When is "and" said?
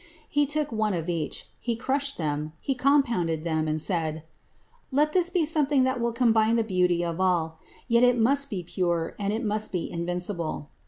3.67-3.79, 9.19-9.31